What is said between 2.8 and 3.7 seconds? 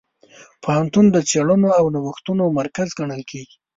ګڼل کېږي.